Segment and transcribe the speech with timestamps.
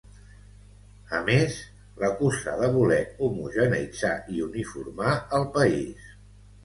[1.17, 1.57] A més,
[2.03, 6.09] l’acusa de voler homogeneïtzar i uniformar el país.